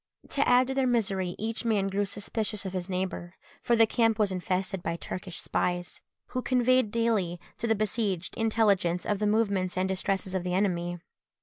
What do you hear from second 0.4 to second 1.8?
add to their misery, each